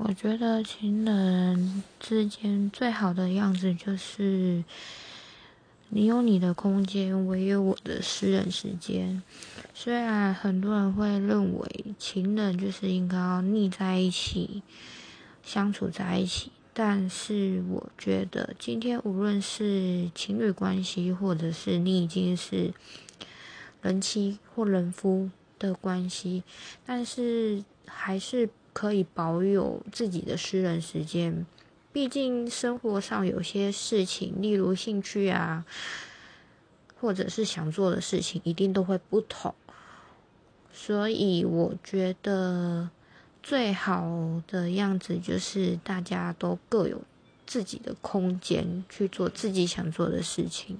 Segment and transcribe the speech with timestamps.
[0.00, 4.62] 我觉得情人之间最好的样子就是，
[5.88, 9.20] 你有你的空间，我有我的私人时间。
[9.74, 14.62] 虽然很多人会认为情人就是应该要腻在一起，
[15.42, 22.72] 相处在一起，但是我觉得今天无论是情侣关系，或者是你已经是
[23.82, 25.28] 人妻或人夫
[25.58, 26.44] 的关系，
[26.86, 28.48] 但是还是。
[28.78, 31.44] 可以保有自己的私人时间，
[31.92, 35.66] 毕竟生活上有些事情，例如兴趣啊，
[37.00, 39.52] 或者是想做的事情，一定都会不同。
[40.72, 42.88] 所以我觉得
[43.42, 47.02] 最好的样子就是大家都各有
[47.44, 50.78] 自己的空间去做自己想做的事情。